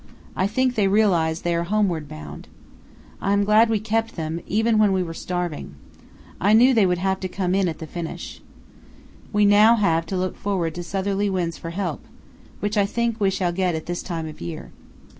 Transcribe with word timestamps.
I 0.35 0.47
think 0.47 0.73
they 0.73 0.87
realize 0.87 1.43
they 1.43 1.53
are 1.53 1.65
homeward 1.65 2.07
bound. 2.09 2.47
I 3.21 3.33
am 3.33 3.43
glad 3.43 3.69
we 3.69 3.79
kept 3.79 4.15
them, 4.15 4.39
even 4.47 4.79
when 4.79 4.93
we 4.93 5.03
were 5.03 5.13
starving. 5.13 5.75
I 6.39 6.53
knew 6.53 6.73
they 6.73 6.87
would 6.87 6.97
have 6.97 7.19
to 7.19 7.27
come 7.27 7.53
in 7.53 7.67
at 7.69 7.77
the 7.77 7.85
finish. 7.85 8.41
We 9.31 9.43
have 9.43 9.77
now 9.79 9.99
to 10.01 10.17
look 10.17 10.35
forward 10.35 10.73
to 10.73 10.83
southerly 10.83 11.29
winds 11.29 11.59
for 11.59 11.69
help, 11.69 12.03
which 12.61 12.77
I 12.77 12.87
think 12.87 13.19
we 13.21 13.29
shall 13.29 13.51
get 13.51 13.75
at 13.75 13.85
this 13.85 14.01
time 14.01 14.27
of 14.27 14.41
year. 14.41 14.71